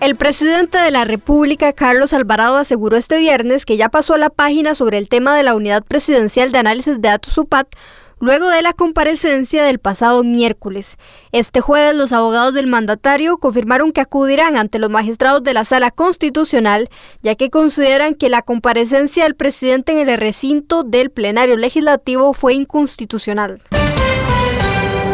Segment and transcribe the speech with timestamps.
[0.00, 4.30] El presidente de la República, Carlos Alvarado, aseguró este viernes que ya pasó a la
[4.30, 7.68] página sobre el tema de la Unidad Presidencial de Análisis de Datos UPAT
[8.18, 10.96] luego de la comparecencia del pasado miércoles.
[11.32, 15.90] Este jueves los abogados del mandatario confirmaron que acudirán ante los magistrados de la Sala
[15.90, 16.88] Constitucional,
[17.22, 22.54] ya que consideran que la comparecencia del presidente en el recinto del plenario legislativo fue
[22.54, 23.60] inconstitucional.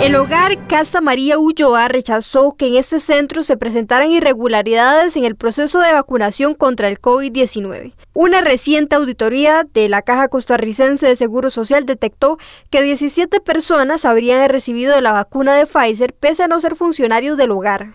[0.00, 5.36] El hogar Casa María Ulloa rechazó que en este centro se presentaran irregularidades en el
[5.36, 7.94] proceso de vacunación contra el COVID-19.
[8.12, 12.38] Una reciente auditoría de la Caja Costarricense de Seguro Social detectó
[12.70, 17.50] que 17 personas habrían recibido la vacuna de Pfizer pese a no ser funcionarios del
[17.50, 17.94] hogar.